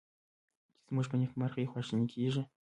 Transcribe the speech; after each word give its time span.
چې 0.77 0.81
زمونږ 0.87 1.05
په 1.09 1.15
نیکمرغي 1.21 1.65
خواشیني 1.71 2.05
کیږي 2.13 2.43